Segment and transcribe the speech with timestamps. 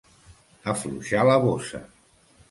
[0.71, 1.83] Afluixar la bossa.